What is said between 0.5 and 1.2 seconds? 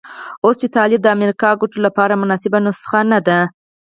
چې طالب د